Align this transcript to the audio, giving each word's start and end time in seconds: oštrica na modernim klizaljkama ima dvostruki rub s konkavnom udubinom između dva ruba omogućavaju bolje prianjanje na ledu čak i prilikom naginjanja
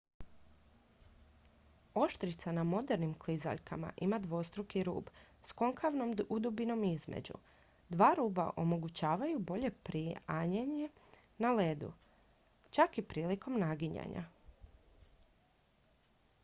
oštrica 2.03 2.51
na 2.57 2.63
modernim 2.69 3.11
klizaljkama 3.25 3.91
ima 4.05 4.19
dvostruki 4.23 4.81
rub 4.87 5.11
s 5.41 5.51
konkavnom 5.51 6.15
udubinom 6.37 6.81
između 6.87 7.33
dva 7.89 8.09
ruba 8.21 8.49
omogućavaju 8.63 9.39
bolje 9.39 9.71
prianjanje 9.91 10.89
na 11.37 11.51
ledu 11.61 11.91
čak 12.71 12.97
i 12.97 13.05
prilikom 13.13 13.59
naginjanja 13.67 14.25